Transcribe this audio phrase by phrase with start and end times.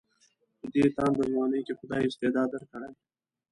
[0.59, 2.91] په دې تانده ځوانۍ کې خدای استعداد درکړی.